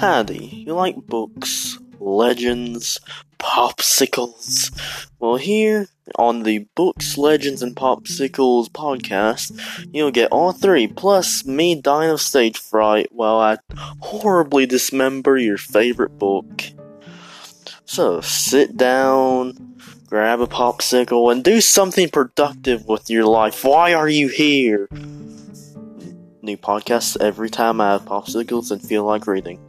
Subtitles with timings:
[0.00, 2.98] Howdy, you like books, legends,
[3.38, 4.72] popsicles?
[5.18, 9.52] Well, here on the Books, Legends, and Popsicles podcast,
[9.92, 13.58] you'll get all three, plus me dying of stage fright while I
[14.00, 16.62] horribly dismember your favorite book.
[17.84, 19.76] So, sit down,
[20.06, 23.62] grab a popsicle, and do something productive with your life.
[23.66, 24.88] Why are you here?
[26.40, 29.60] New podcasts every time I have popsicles and feel like reading.